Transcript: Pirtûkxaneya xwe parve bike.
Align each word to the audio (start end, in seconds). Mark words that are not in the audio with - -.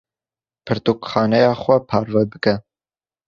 Pirtûkxaneya 0.65 1.53
xwe 1.61 1.75
parve 1.89 2.21
bike. 2.31 2.55